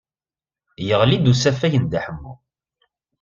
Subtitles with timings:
[0.87, 2.33] Yeɣli-d usafag n Dda Ḥemmu.